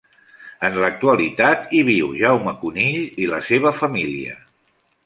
En 0.69 0.77
l'actualitat 0.83 1.69
hi 1.75 1.83
viu 1.91 2.09
Jaume 2.23 2.57
Conill 2.65 3.07
i 3.27 3.31
la 3.37 3.43
seva 3.53 3.77
família. 3.85 4.37